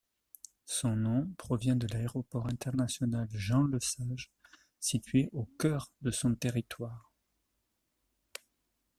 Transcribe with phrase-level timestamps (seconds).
[0.65, 4.31] Son nom provient de l'Aéroport international Jean-Lesage
[4.79, 7.13] situé au cœur de son territoire.